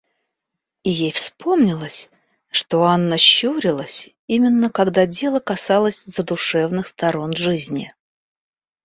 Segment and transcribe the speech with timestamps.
[0.81, 2.09] И ей вспомнилось,
[2.49, 7.93] что Анна щурилась, именно когда дело касалось задушевных сторон жизни.